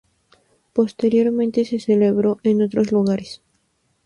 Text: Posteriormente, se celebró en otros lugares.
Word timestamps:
Posteriormente, 0.73 1.63
se 1.63 1.77
celebró 1.79 2.39
en 2.41 2.63
otros 2.63 2.91
lugares. 2.91 3.43